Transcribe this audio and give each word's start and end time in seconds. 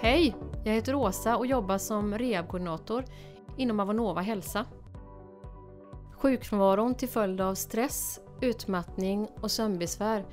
Hej! 0.00 0.36
Jag 0.64 0.72
heter 0.72 0.94
Åsa 0.94 1.36
och 1.36 1.46
jobbar 1.46 1.78
som 1.78 2.18
rehabkoordinator 2.18 3.04
inom 3.56 3.80
Avonova 3.80 4.20
Hälsa. 4.20 4.64
Sjukfrånvaron 6.12 6.94
till 6.94 7.08
följd 7.08 7.40
av 7.40 7.54
stress, 7.54 8.20
utmattning 8.40 9.28
och 9.40 9.50
sömnbesvär, 9.50 10.24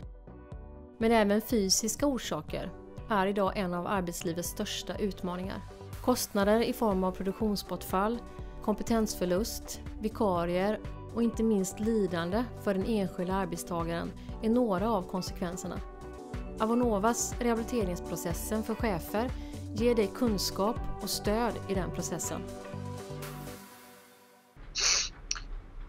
men 0.97 1.12
även 1.12 1.41
fysiska 1.41 2.07
orsaker, 2.07 2.71
är 3.10 3.28
idag 3.28 3.57
en 3.57 3.73
av 3.73 3.88
arbetslivets 3.88 4.49
största 4.49 4.98
utmaningar. 4.98 5.62
Kostnader 6.02 6.61
i 6.61 6.73
form 6.73 7.04
av 7.04 7.11
produktionsbortfall, 7.11 8.20
kompetensförlust, 8.64 9.82
vikarier 10.02 10.80
och 11.16 11.23
inte 11.23 11.43
minst 11.43 11.80
lidande 11.80 12.43
för 12.64 12.73
den 12.73 12.86
enskilda 12.86 13.34
arbetstagaren 13.34 14.11
är 14.41 14.50
några 14.50 14.91
av 14.91 15.04
konsekvenserna. 15.04 15.75
Avonovas 16.59 17.36
rehabiliteringsprocessen 17.39 18.64
för 18.64 18.75
chefer 18.75 19.32
ger 19.76 19.96
dig 19.96 20.10
kunskap 20.16 20.76
och 21.02 21.10
stöd 21.10 21.54
i 21.68 21.74
den 21.74 21.92
processen. 21.92 22.42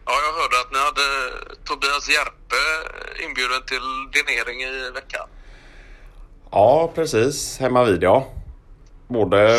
Ja, 0.06 0.12
jag 0.26 0.32
hörde 0.42 0.60
att 0.60 0.72
ni 0.72 0.78
hade 0.78 1.06
Tobias 1.64 2.08
Järpe 2.08 2.62
inbjuden 3.24 3.62
till 3.66 3.86
dinering 4.12 4.60
i 4.62 4.90
veckan. 4.94 5.28
Ja, 6.50 6.90
precis. 6.94 7.58
Hemma 7.58 7.84
vid 7.84 8.02
ja. 8.02 8.26
Både 9.08 9.58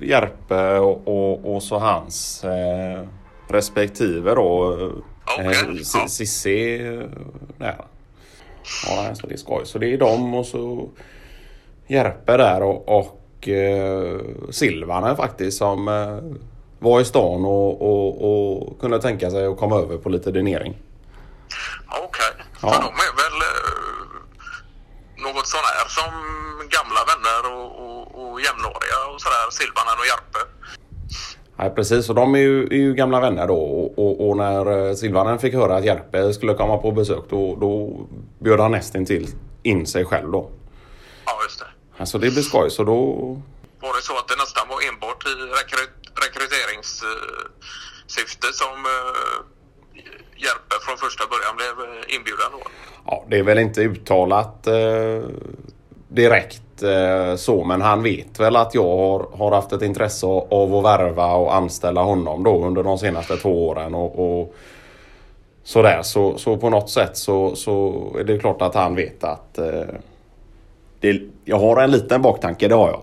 Järpe 0.00 0.78
och, 0.78 1.08
och, 1.08 1.54
och 1.54 1.62
så 1.62 1.78
hans 1.78 2.44
eh, 2.44 3.02
respektive 3.48 4.34
då. 4.34 4.74
Okej, 5.24 5.46
Eh, 5.46 5.76
ja. 5.94 6.08
Cissi 6.08 6.86
eh, 6.86 7.08
där. 7.58 7.84
Ja, 8.86 9.14
så 9.14 9.26
det 9.26 9.34
är 9.34 9.38
skoj. 9.38 9.66
Så 9.66 9.78
det 9.78 9.92
är 9.92 9.98
dem 9.98 10.34
och 10.34 10.46
så 10.46 10.88
Järpe 11.86 12.36
där 12.36 12.62
och, 12.62 12.98
och 12.98 13.48
eh, 13.48 14.18
Silvanen 14.50 15.16
faktiskt 15.16 15.58
som 15.58 15.88
eh, 15.88 16.38
var 16.78 17.00
i 17.00 17.04
stan 17.04 17.44
och, 17.44 17.82
och, 17.82 18.08
och 18.68 18.80
kunde 18.80 19.00
tänka 19.02 19.30
sig 19.30 19.46
att 19.46 19.56
komma 19.58 19.76
över 19.76 19.96
på 19.98 20.08
lite 20.08 20.30
dinering. 20.30 20.76
Okej, 22.04 22.44
Ja. 22.62 22.68
för 22.68 22.82
de 22.82 22.86
är 22.88 23.12
väl 23.22 23.36
eh, 23.50 25.32
något 25.34 25.46
sån 25.46 25.60
här 25.64 25.88
som 25.88 26.12
gamla 26.68 27.00
vänner 27.10 27.56
och, 27.56 27.70
och, 27.84 28.30
och 28.32 28.40
jämnåriga 28.40 28.98
och 29.14 29.20
sådär, 29.20 29.50
Silvanen 29.50 29.96
och 30.00 30.06
Järpe. 30.06 30.38
Nej 31.58 31.70
precis 31.70 32.08
och 32.08 32.14
de 32.14 32.34
är 32.34 32.38
ju, 32.38 32.66
är 32.66 32.76
ju 32.76 32.94
gamla 32.94 33.20
vänner 33.20 33.46
då 33.46 33.56
och, 33.56 33.98
och, 33.98 34.28
och 34.28 34.36
när 34.36 34.88
eh, 34.88 34.94
Silvanen 34.94 35.38
fick 35.38 35.54
höra 35.54 35.76
att 35.76 35.84
Järpe 35.84 36.32
skulle 36.32 36.54
komma 36.54 36.78
på 36.78 36.92
besök 36.92 37.24
då, 37.30 37.56
då 37.60 38.00
bjöd 38.38 38.60
han 38.60 38.70
nästintill 38.72 39.28
in 39.62 39.86
sig 39.86 40.04
själv 40.04 40.30
då. 40.30 40.50
Alltså 41.98 42.18
det 42.18 42.30
blir 42.30 42.42
skoj 42.42 42.70
så 42.70 42.84
då... 42.84 43.12
Var 43.80 43.96
det 43.96 44.02
så 44.02 44.18
att 44.18 44.28
det 44.28 44.36
nästan 44.36 44.68
var 44.68 44.88
enbart 44.88 45.26
i 45.26 45.28
rekry, 45.28 45.86
rekryteringssyfte 46.24 48.46
som 48.52 48.86
eh, 48.94 49.36
Järpe 50.36 50.74
från 50.84 50.96
första 50.96 51.24
början 51.26 51.56
blev 51.56 51.88
eh, 51.88 52.14
inbjuden 52.16 52.46
då? 52.52 52.58
Ja 53.06 53.24
det 53.28 53.38
är 53.38 53.42
väl 53.42 53.58
inte 53.58 53.80
uttalat 53.80 54.66
eh, 54.66 55.22
direkt 56.08 56.82
eh, 56.82 57.36
så 57.36 57.64
men 57.64 57.82
han 57.82 58.02
vet 58.02 58.40
väl 58.40 58.56
att 58.56 58.74
jag 58.74 58.96
har, 58.96 59.36
har 59.36 59.52
haft 59.52 59.72
ett 59.72 59.82
intresse 59.82 60.26
av 60.26 60.74
att 60.74 60.84
värva 60.84 61.34
och 61.34 61.54
anställa 61.54 62.02
honom 62.02 62.42
då 62.42 62.64
under 62.64 62.82
de 62.82 62.98
senaste 62.98 63.36
två 63.36 63.68
åren 63.68 63.94
och, 63.94 64.40
och 64.40 64.54
sådär 65.64 66.02
så, 66.02 66.38
så 66.38 66.56
på 66.56 66.70
något 66.70 66.90
sätt 66.90 67.16
så, 67.16 67.56
så 67.56 68.06
är 68.18 68.24
det 68.24 68.38
klart 68.38 68.62
att 68.62 68.74
han 68.74 68.94
vet 68.94 69.24
att 69.24 69.58
eh, 69.58 69.84
det, 71.00 71.20
jag 71.48 71.58
har 71.58 71.82
en 71.82 71.90
liten 71.90 72.22
baktanke, 72.22 72.68
det 72.68 72.74
har 72.74 72.88
jag. 72.88 73.02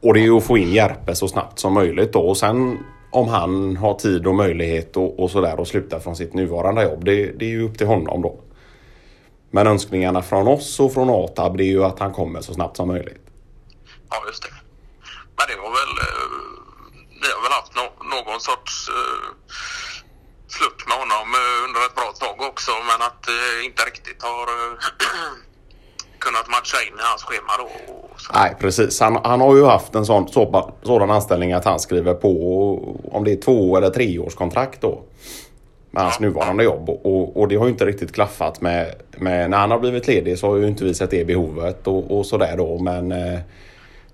Och 0.00 0.14
det 0.14 0.20
är 0.20 0.24
ju 0.24 0.36
att 0.36 0.44
få 0.44 0.58
in 0.58 0.72
Järpe 0.72 1.14
så 1.14 1.28
snabbt 1.28 1.58
som 1.58 1.72
möjligt 1.72 2.12
då. 2.12 2.20
Och 2.20 2.36
sen 2.36 2.78
om 3.10 3.28
han 3.28 3.76
har 3.76 3.94
tid 3.94 4.26
och 4.26 4.34
möjlighet 4.34 4.96
och, 4.96 5.20
och 5.20 5.30
sådär 5.30 5.60
och 5.60 5.68
sluta 5.68 6.00
från 6.00 6.16
sitt 6.16 6.34
nuvarande 6.34 6.82
jobb. 6.82 7.04
Det, 7.04 7.26
det 7.26 7.44
är 7.44 7.50
ju 7.50 7.62
upp 7.62 7.78
till 7.78 7.86
honom 7.86 8.22
då. 8.22 8.40
Men 9.50 9.66
önskningarna 9.66 10.22
från 10.22 10.48
oss 10.48 10.80
och 10.80 10.94
från 10.94 11.10
ATAB 11.10 11.56
det 11.56 11.64
är 11.64 11.72
ju 11.78 11.84
att 11.84 11.98
han 11.98 12.12
kommer 12.12 12.40
så 12.40 12.54
snabbt 12.54 12.76
som 12.76 12.88
möjligt. 12.88 13.24
Ja, 14.10 14.16
just 14.26 14.42
det. 14.42 14.54
Men 15.36 15.46
det 15.48 15.56
var 15.62 15.70
väl... 15.78 15.94
Eh, 16.06 16.28
ni 17.20 17.28
har 17.34 17.42
väl 17.42 17.52
haft 17.60 17.74
no, 17.78 17.84
någon 18.14 18.40
sorts 18.40 18.88
eh, 18.88 18.94
uh, 18.94 19.28
flört 20.56 20.88
med 20.88 20.96
honom 21.02 21.28
eh, 21.40 21.64
under 21.66 21.80
ett 21.86 21.94
bra 21.94 22.10
tag 22.22 22.36
också 22.50 22.72
men 22.90 23.00
att 23.08 23.28
eh, 23.28 23.64
inte 23.64 23.82
riktigt 23.82 24.22
har 24.22 24.46
uh, 24.56 24.72
kunnat 26.18 26.48
matcha 26.48 26.76
in 26.82 26.94
i 26.94 27.02
hans 27.10 27.22
schema 27.22 27.52
då. 27.58 27.68
Nej 28.34 28.56
precis. 28.60 29.00
Han, 29.00 29.18
han 29.24 29.40
har 29.40 29.56
ju 29.56 29.64
haft 29.64 29.94
en 29.94 30.06
sån, 30.06 30.28
så, 30.28 30.72
sådan 30.82 31.10
anställning 31.10 31.52
att 31.52 31.64
han 31.64 31.80
skriver 31.80 32.14
på 32.14 32.32
om 33.12 33.24
det 33.24 33.32
är 33.32 33.40
två 33.40 33.76
eller 33.76 33.90
tre 33.90 34.18
års 34.18 34.34
kontrakt 34.34 34.80
då. 34.80 35.02
Med 35.90 36.02
hans 36.02 36.20
nuvarande 36.20 36.64
jobb. 36.64 36.88
Och, 36.88 37.36
och 37.40 37.48
det 37.48 37.56
har 37.56 37.64
ju 37.64 37.72
inte 37.72 37.86
riktigt 37.86 38.14
klaffat 38.14 38.60
med, 38.60 38.94
med... 39.16 39.50
När 39.50 39.58
han 39.58 39.70
har 39.70 39.78
blivit 39.78 40.06
ledig 40.06 40.38
så 40.38 40.48
har 40.48 40.56
ju 40.56 40.66
inte 40.66 40.84
vi 40.84 40.94
sett 40.94 41.10
det 41.10 41.24
behovet 41.24 41.86
och, 41.86 42.18
och 42.18 42.26
sådär 42.26 42.56
då. 42.56 42.78
Men 42.78 43.12
eh, 43.12 43.40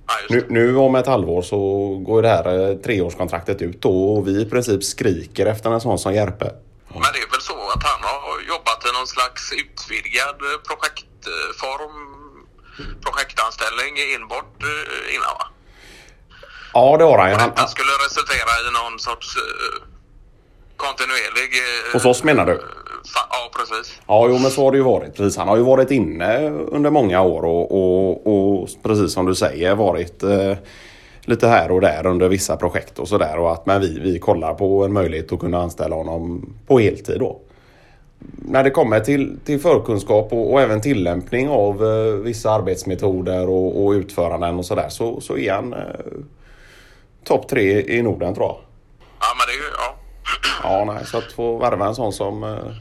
Ja, 0.06 0.14
nu, 0.28 0.46
nu 0.48 0.76
om 0.76 0.94
ett 0.94 1.06
halvår 1.06 1.42
så 1.42 1.58
går 2.06 2.22
det 2.22 2.28
här 2.28 2.70
eh, 2.70 2.76
treårskontraktet 2.76 3.62
ut 3.62 3.82
då 3.82 4.14
och 4.14 4.28
vi 4.28 4.40
i 4.40 4.44
princip 4.44 4.84
skriker 4.84 5.46
efter 5.46 5.70
en 5.70 5.80
sån 5.80 5.98
som 5.98 6.14
Järpe. 6.14 6.50
Men 6.88 7.12
det 7.14 7.18
är 7.26 7.30
väl 7.30 7.40
så 7.40 7.54
att 7.74 7.82
han 7.82 8.02
har 8.02 8.48
jobbat 8.48 8.86
i 8.88 8.90
någon 8.98 9.06
slags 9.06 9.52
utvidgad 9.52 10.36
eh, 10.48 10.58
projektform, 11.24 11.94
projektanställning 13.04 13.92
enbart 14.16 14.62
eh, 14.62 15.14
innan 15.14 15.32
va? 15.40 15.46
Ja 16.74 16.96
det 16.98 17.04
har 17.04 17.18
han 17.18 17.30
ju. 17.30 17.36
Han, 17.36 17.50
Detta 17.50 17.66
skulle 17.66 17.92
resultera 18.06 18.50
i 18.66 18.70
någon 18.80 18.98
sorts 18.98 19.36
eh, 19.36 19.82
kontinuerlig... 20.76 21.50
eh, 21.58 21.92
Hos 21.92 22.04
oss 22.04 22.24
menar 22.24 22.46
du? 22.46 22.60
Ja, 23.14 23.50
precis. 23.56 24.00
Ja, 24.06 24.26
jo 24.28 24.38
men 24.38 24.50
så 24.50 24.64
har 24.64 24.70
det 24.72 24.76
ju 24.78 24.84
varit. 24.84 25.16
Precis. 25.16 25.36
Han 25.36 25.48
har 25.48 25.56
ju 25.56 25.62
varit 25.62 25.90
inne 25.90 26.50
under 26.50 26.90
många 26.90 27.20
år 27.22 27.44
och, 27.44 27.72
och, 27.72 28.26
och 28.62 28.68
precis 28.82 29.12
som 29.12 29.26
du 29.26 29.34
säger 29.34 29.74
varit 29.74 30.22
eh, 30.22 30.56
lite 31.20 31.48
här 31.48 31.70
och 31.70 31.80
där 31.80 32.06
under 32.06 32.28
vissa 32.28 32.56
projekt 32.56 32.98
och 32.98 33.08
sådär. 33.08 33.58
Men 33.66 33.80
vi, 33.80 34.00
vi 34.00 34.18
kollar 34.18 34.54
på 34.54 34.84
en 34.84 34.92
möjlighet 34.92 35.32
att 35.32 35.38
kunna 35.40 35.58
anställa 35.62 35.96
honom 35.96 36.54
på 36.66 36.78
heltid 36.78 37.18
då. 37.20 37.40
När 38.32 38.64
det 38.64 38.70
kommer 38.70 39.00
till, 39.00 39.38
till 39.44 39.60
förkunskap 39.60 40.32
och, 40.32 40.52
och 40.52 40.60
även 40.60 40.80
tillämpning 40.80 41.48
av 41.48 41.84
eh, 41.84 42.14
vissa 42.14 42.50
arbetsmetoder 42.50 43.48
och, 43.48 43.84
och 43.84 43.90
utföranden 43.90 44.58
och 44.58 44.66
sådär 44.66 44.88
så, 44.88 45.20
så 45.20 45.36
är 45.38 45.52
han 45.52 45.72
eh, 45.72 45.80
topp 47.24 47.48
tre 47.48 47.82
i 47.98 48.02
Norden 48.02 48.34
tror 48.34 48.46
jag. 48.46 48.56
Ja, 49.20 49.26
men 49.38 49.46
det 49.46 49.52
är 49.52 49.56
ju... 49.56 49.70
Ja. 49.78 49.96
Ja, 50.62 50.84
nej, 50.84 51.06
så 51.06 51.18
att 51.18 51.32
få 51.32 51.58
värva 51.58 51.86
en 51.86 51.94
sån 51.94 52.12
som 52.12 52.44
eh, 52.44 52.72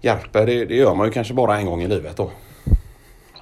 Järpe, 0.00 0.44
det, 0.44 0.64
det 0.64 0.74
gör 0.74 0.94
man 0.94 1.06
ju 1.06 1.12
kanske 1.12 1.34
bara 1.34 1.58
en 1.58 1.66
gång 1.66 1.82
i 1.82 1.88
livet 1.88 2.16
då. 2.16 2.30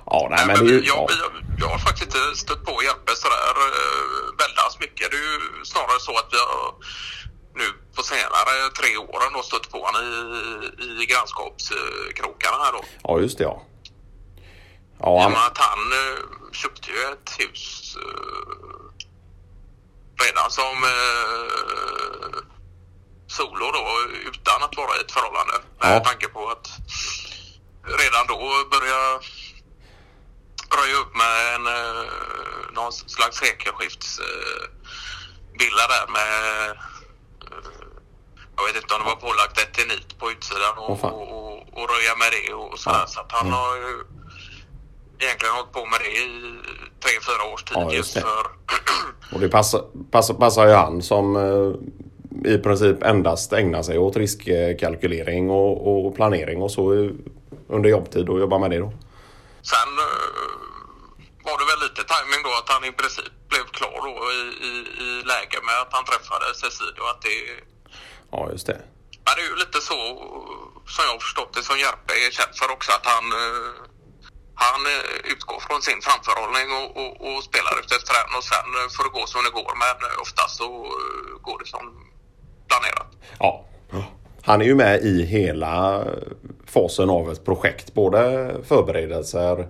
Ja, 0.06 0.28
nej, 0.30 0.46
men 0.46 0.56
det 0.56 0.72
är 0.72 0.74
ju... 0.74 0.80
jag, 0.92 0.96
Ja, 0.96 1.06
jag, 1.22 1.30
jag 1.60 1.68
har 1.74 1.78
faktiskt 1.78 2.06
inte 2.06 2.22
stött 2.44 2.64
på 2.64 2.72
Järpe 2.88 3.12
sådär 3.24 3.54
uh, 3.66 4.24
väldans 4.40 4.74
mycket. 4.84 5.06
Det 5.10 5.16
är 5.22 5.26
ju 5.32 5.38
snarare 5.72 6.00
så 6.06 6.12
att 6.20 6.28
vi 6.34 6.38
har 6.44 6.62
nu 7.58 7.68
på 7.96 8.02
senare 8.02 8.70
tre 8.78 8.96
åren 8.96 9.32
då 9.32 9.42
stött 9.42 9.70
på 9.70 9.78
honom 9.86 10.02
i, 10.02 11.02
i 11.02 11.06
grannskapskrokarna 11.06 12.64
här 12.64 12.72
då. 12.72 12.84
ja, 13.02 13.20
just 13.20 13.38
det 13.38 13.44
ja. 13.44 13.62
Ja, 15.00 15.20
han, 15.22 15.32
att 15.32 15.58
han 15.58 15.92
eh, 15.92 16.18
köpte 16.52 16.90
ju 16.90 16.98
ett 17.12 17.30
hus 17.38 17.96
eh, 17.96 18.78
redan 20.24 20.50
som 20.50 20.76
uh, 20.84 22.40
solo 23.26 23.70
då 23.72 23.86
utan 24.30 24.62
att 24.62 24.76
vara 24.76 24.96
i 24.96 25.00
ett 25.00 25.12
förhållande. 25.12 25.54
Med 25.80 25.96
Ja. 25.96 26.00
tanke 26.00 26.28
på 26.28 26.48
att 26.48 26.66
redan 27.84 28.26
då 28.26 28.38
börja 28.70 29.00
röja 30.78 30.96
upp 30.96 31.16
med 31.16 31.54
en 31.54 31.66
uh, 31.66 32.10
någon 32.72 32.92
slags 32.92 33.36
sekelskiftsvilla 33.38 34.68
villa 35.58 35.86
där 35.88 36.06
med 36.12 36.70
eh, 36.70 36.76
vet 38.68 38.82
inte 38.82 38.94
om 38.94 39.00
det 39.02 39.08
var 39.14 39.20
pålagt 39.28 39.58
eternit 39.64 40.08
på 40.20 40.30
utsidan 40.34 40.74
och, 40.78 41.00
fan. 41.00 41.12
och, 41.12 41.28
och, 41.38 41.56
och 41.78 41.86
röja 41.92 42.14
med 42.22 42.30
det 42.36 42.54
och 42.54 42.78
sådär. 42.78 42.98
Ja. 43.04 43.06
Så 43.06 43.20
att 43.20 43.32
han 43.32 43.46
Mm. 43.46 43.52
har 43.58 43.76
ju 43.76 43.92
egentligen 45.24 45.54
hållit 45.54 45.72
på 45.72 45.82
med 45.92 46.00
det 46.04 46.10
i 46.24 46.24
tre, 47.02 47.12
fyra 47.28 47.42
års 47.52 47.62
tid 47.64 47.76
Ja, 47.80 47.92
just 47.92 48.14
det. 48.14 48.20
för 48.20 48.42
och 49.34 49.40
det 49.40 49.48
passar, 49.48 49.82
passar, 50.10 50.34
passar 50.34 50.66
ju 50.66 50.72
han 50.74 51.02
som 51.02 51.24
eh, 51.36 52.52
i 52.54 52.58
princip 52.58 53.02
endast 53.02 53.52
ägnar 53.52 53.82
sig 53.82 53.98
åt 53.98 54.16
riskkalkylering 54.16 55.50
och, 55.50 56.06
och 56.06 56.16
planering 56.16 56.62
och 56.62 56.70
så 56.70 57.10
under 57.68 57.90
jobbtid 57.90 58.28
och 58.28 58.40
jobbar 58.40 58.58
med 58.58 58.70
det 58.70 58.78
då. 58.78 58.92
Sen 59.62 59.90
eh, 60.06 60.18
var 61.46 61.58
det 61.60 61.66
väl 61.70 61.80
lite 61.88 62.02
timing 62.14 62.40
då 62.44 62.50
att 62.60 62.68
han 62.74 62.84
i 62.84 62.92
princip 62.92 63.32
blev 63.48 63.64
klar 63.78 63.98
då 64.08 64.14
i, 64.38 64.40
i, 64.68 64.72
i 65.04 65.08
läge 65.32 65.58
med 65.68 65.76
att 65.82 65.92
han 65.96 66.04
träffade 66.04 66.46
Cecilia 66.54 67.02
och 67.04 67.10
att 67.10 67.22
det 67.22 67.36
Ja, 68.30 68.48
just 68.52 68.66
det. 68.66 68.80
Ja, 69.24 69.30
det 69.36 69.42
är 69.42 69.50
ju 69.52 69.56
lite 69.56 69.80
så 69.80 69.94
som 70.92 71.02
jag 71.06 71.12
har 71.12 71.20
förstått 71.28 71.52
det 71.56 71.64
som 71.68 71.76
Järpe 71.84 72.12
är 72.24 72.30
känd 72.38 72.52
för 72.60 72.68
också 72.76 72.90
att 72.98 73.06
han, 73.14 73.24
eh, 73.42 73.70
han 74.66 74.80
eh, 74.94 75.32
utgår 75.32 75.60
från 75.66 75.80
sin 75.88 76.00
framförhållning 76.06 76.68
och, 76.78 76.88
och, 77.00 77.12
och 77.26 77.38
spelar 77.50 77.74
ut 77.80 77.90
efter 77.98 78.12
den 78.18 78.30
och 78.38 78.46
sen 78.52 78.68
eh, 78.78 78.86
får 78.94 79.04
det 79.06 79.12
gå 79.18 79.24
som 79.32 79.40
det 79.46 79.54
går 79.60 79.72
men 79.82 79.96
oftast 80.24 80.54
så 80.62 80.68
går 81.46 81.58
det 81.62 81.68
som 81.74 81.84
planerat. 82.70 83.10
Ja. 83.44 83.64
Han 84.42 84.60
är 84.60 84.64
ju 84.64 84.74
med 84.74 85.02
i 85.02 85.26
hela 85.26 86.04
fasen 86.66 87.10
av 87.10 87.32
ett 87.32 87.44
projekt. 87.44 87.94
Både 87.94 88.20
förberedelser 88.68 89.68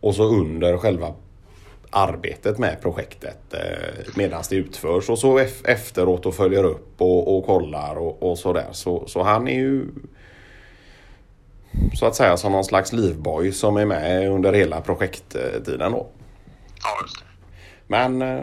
och 0.00 0.14
så 0.14 0.24
under 0.24 0.78
själva 0.78 1.14
arbetet 1.90 2.58
med 2.58 2.80
projektet 2.82 3.54
eh, 3.54 4.14
medan 4.16 4.42
det 4.50 4.56
utförs 4.56 5.10
och 5.10 5.18
så 5.18 5.38
ef- 5.38 5.64
efteråt 5.66 6.26
och 6.26 6.34
följer 6.34 6.64
upp 6.64 6.94
och, 7.00 7.36
och 7.36 7.46
kollar 7.46 7.96
och, 7.98 8.22
och 8.30 8.38
sådär. 8.38 8.66
Så, 8.72 9.06
så 9.06 9.22
han 9.22 9.48
är 9.48 9.58
ju 9.58 9.84
så 11.94 12.06
att 12.06 12.14
säga 12.14 12.36
som 12.36 12.52
någon 12.52 12.64
slags 12.64 12.92
livboj 12.92 13.52
som 13.52 13.76
är 13.76 13.86
med 13.86 14.30
under 14.30 14.52
hela 14.52 14.80
projekttiden 14.80 15.92
då. 15.92 16.06
Ja, 16.82 16.88
just 17.02 17.18
det. 17.20 17.26
Men 17.86 18.22
eh, 18.22 18.42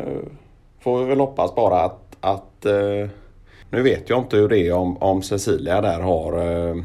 får 0.79 1.00
vi 1.00 1.05
väl 1.05 1.19
hoppas 1.19 1.55
bara 1.55 1.79
att, 1.81 2.17
att 2.19 2.65
eh, 2.65 3.09
nu 3.69 3.81
vet 3.81 4.09
jag 4.09 4.19
inte 4.19 4.38
hur 4.38 4.50
det 4.50 4.59
är 4.67 4.73
om, 4.73 4.97
om 4.97 5.21
Cecilia 5.21 5.81
där 5.81 6.00
har 6.00 6.33
eh, 6.33 6.75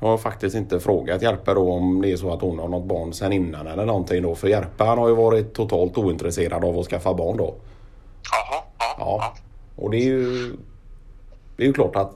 jag 0.00 0.08
har 0.08 0.18
faktiskt 0.18 0.56
inte 0.56 0.80
frågat 0.80 1.22
Järpe 1.22 1.54
då 1.54 1.72
om 1.72 2.02
det 2.02 2.12
är 2.12 2.16
så 2.16 2.32
att 2.32 2.40
hon 2.40 2.58
har 2.58 2.68
något 2.68 2.84
barn 2.84 3.12
sen 3.12 3.32
innan 3.32 3.66
eller 3.66 3.86
någonting 3.86 4.22
då. 4.22 4.34
För 4.34 4.48
Järpe 4.48 4.84
han 4.84 4.98
har 4.98 5.08
ju 5.08 5.14
varit 5.14 5.54
totalt 5.54 5.98
ointresserad 5.98 6.64
av 6.64 6.78
att 6.78 6.86
skaffa 6.86 7.14
barn 7.14 7.36
då. 7.36 7.54
Jaha, 8.32 8.62
ja. 8.78 8.96
Ja. 8.98 9.34
Och 9.76 9.90
det 9.90 9.96
är 9.96 10.04
ju 10.04 10.52
Det 11.56 11.62
är 11.62 11.66
ju 11.66 11.72
klart 11.72 11.96
att 11.96 12.12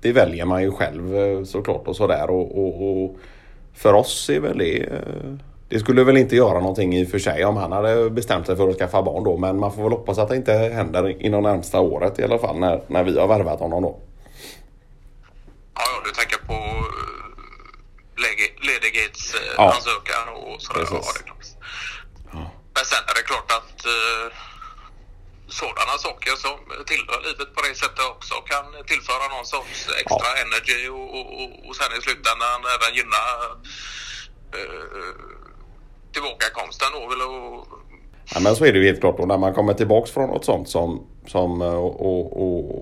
det 0.00 0.12
väljer 0.12 0.44
man 0.44 0.62
ju 0.62 0.72
själv 0.72 1.16
eh, 1.16 1.44
såklart 1.44 1.88
och 1.88 1.96
sådär 1.96 2.30
och, 2.30 2.58
och, 2.58 3.04
och 3.04 3.16
för 3.74 3.92
oss 3.92 4.30
är 4.30 4.40
väl 4.40 4.58
det 4.58 4.82
eh, 4.82 5.36
det 5.68 5.78
skulle 5.78 6.04
väl 6.04 6.16
inte 6.16 6.36
göra 6.36 6.60
någonting 6.60 6.96
i 6.96 7.04
och 7.04 7.08
för 7.08 7.18
sig 7.18 7.44
om 7.44 7.56
han 7.56 7.72
hade 7.72 8.10
bestämt 8.10 8.46
sig 8.46 8.56
för 8.56 8.68
att 8.68 8.78
skaffa 8.78 9.02
barn 9.02 9.24
då. 9.24 9.36
Men 9.36 9.58
man 9.58 9.72
får 9.72 9.82
väl 9.82 9.92
hoppas 9.92 10.18
att 10.18 10.28
det 10.28 10.36
inte 10.36 10.52
händer 10.52 11.22
inom 11.22 11.42
närmsta 11.42 11.80
året 11.80 12.18
i 12.18 12.24
alla 12.24 12.38
fall 12.38 12.58
när, 12.58 12.82
när 12.86 13.04
vi 13.04 13.18
har 13.18 13.28
värvat 13.28 13.60
honom 13.60 13.82
då. 13.82 13.98
Ja, 15.74 15.80
ja, 15.80 16.02
du 16.04 16.10
tänker 16.10 16.46
på 16.46 16.52
uh, 16.52 16.96
ledighetsansökan 18.66 19.45
Ja. 19.56 19.72
ansökan 19.74 20.24
och 20.34 20.62
sådär. 20.62 20.86
Ja, 20.90 21.00
det 21.18 21.22
klart. 21.28 21.46
Men 22.76 22.84
sen 22.92 23.02
är 23.10 23.14
det 23.18 23.26
klart 23.30 23.50
att 23.58 23.78
uh, 23.96 24.26
sådana 25.60 25.94
saker 26.06 26.32
som 26.44 26.56
tillhör 26.90 27.20
livet 27.28 27.48
på 27.56 27.60
det 27.66 27.74
sättet 27.82 28.04
också 28.14 28.34
kan 28.52 28.66
tillföra 28.90 29.24
någon 29.34 29.46
sorts 29.54 29.78
extra 30.02 30.30
energy 30.44 30.80
och, 30.96 31.08
och, 31.16 31.26
och, 31.40 31.50
och 31.66 31.74
sen 31.78 31.90
i 31.98 32.00
slutändan 32.06 32.60
även 32.74 32.90
gynna 32.98 33.22
uh, 34.58 35.14
tillbakakomsten 36.12 36.90
då. 36.94 37.00
Och, 37.00 37.66
Ja, 38.34 38.40
men 38.40 38.56
så 38.56 38.64
är 38.64 38.72
det 38.72 38.78
ju 38.78 38.86
helt 38.86 39.00
klart. 39.00 39.20
Och 39.20 39.28
när 39.28 39.38
man 39.38 39.54
kommer 39.54 39.74
tillbaks 39.74 40.10
från 40.10 40.28
något 40.28 40.44
sånt 40.44 40.68
som, 40.68 41.06
som 41.26 41.62
eh, 41.62 41.74
och, 41.74 42.36
och, 42.36 42.72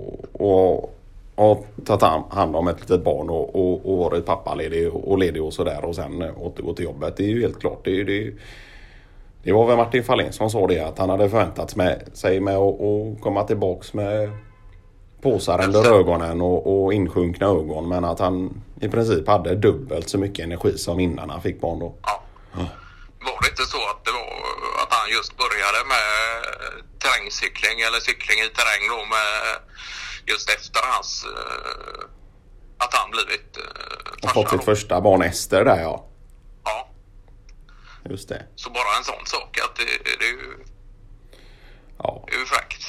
och, 0.41 0.94
och 1.35 1.67
tagit 1.85 2.03
hand- 2.31 2.57
om 2.57 2.69
ett 2.69 2.81
litet 2.81 3.05
barn 3.05 3.31
och, 3.31 3.55
och, 3.55 3.93
och 3.93 3.99
varit 3.99 4.27
pappaledig 4.27 4.95
och, 4.95 5.19
ledig 5.19 5.43
och 5.43 5.53
sådär 5.53 5.85
och 5.85 5.95
sen 5.95 6.23
återgå 6.23 6.75
till 6.75 6.85
jobbet. 6.85 7.17
Det 7.17 7.25
är 7.25 7.29
ju 7.29 7.43
helt 7.43 7.61
klart. 7.61 7.81
Det, 7.85 8.05
det, 8.05 8.33
det 9.43 9.53
var 9.53 9.67
väl 9.67 9.77
Martin 9.77 10.05
Fahlén 10.05 10.33
som 10.33 10.51
sa 10.51 10.67
det 10.67 10.81
att 10.81 10.99
han 10.99 11.11
hade 11.11 11.31
förväntat 11.31 11.77
med, 11.77 12.11
sig 12.13 12.41
med 12.41 12.57
att 12.57 13.21
komma 13.21 13.45
tillbaks 13.45 13.95
med 13.95 14.31
påsar 15.23 15.65
under 15.65 15.93
ögonen 15.99 16.41
och, 16.41 16.85
och 16.85 16.93
insjunkna 16.93 17.47
ögon 17.47 17.89
men 17.89 18.05
att 18.05 18.19
han 18.19 18.63
i 18.81 18.89
princip 18.89 19.29
hade 19.29 19.55
dubbelt 19.55 20.09
så 20.09 20.19
mycket 20.19 20.45
energi 20.45 20.79
som 20.79 21.01
innan 21.01 21.31
han 21.31 21.43
fick 21.43 21.61
barn 21.61 21.79
då. 21.79 21.95
ja. 22.03 22.23
Var 23.27 23.39
det 23.43 23.49
inte 23.49 23.67
så 23.75 23.81
att 23.91 24.05
det 24.05 24.13
var 24.19 24.29
att 24.83 24.93
han 24.99 25.11
just 25.17 25.33
började 25.43 25.81
med 25.95 26.07
terrängcykling 27.03 27.77
eller 27.87 28.01
cykling 28.09 28.39
i 28.47 28.49
terräng 28.59 28.85
då 28.95 29.01
med 29.15 29.29
just 30.26 30.50
efter 30.50 30.81
hans... 30.82 31.25
Eh, 31.25 32.05
att 32.79 32.94
han 32.94 33.11
blivit 33.11 33.56
eh, 33.56 34.25
Och 34.25 34.31
fått 34.31 34.50
sitt 34.50 34.65
första 34.65 35.00
barn 35.00 35.23
Ester 35.23 35.65
där 35.65 35.81
ja. 35.81 36.06
Ja. 36.65 36.88
Just 38.11 38.29
det. 38.29 38.47
Så 38.56 38.71
bara 38.71 38.97
en 38.99 39.05
sån 39.05 39.26
sak 39.26 39.59
att 39.59 39.76
det, 39.76 39.85
det 40.19 40.25
är 40.25 40.31
ju... 40.31 40.65
Ja. 41.99 42.25
Det 42.26 42.35
är 42.35 42.38
ju 42.38 42.47
fräckt. 42.47 42.84